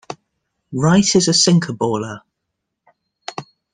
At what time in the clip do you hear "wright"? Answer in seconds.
0.73-1.15